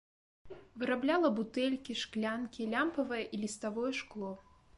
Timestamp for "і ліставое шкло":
3.35-4.33